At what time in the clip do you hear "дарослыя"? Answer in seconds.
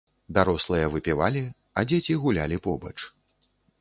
0.37-0.87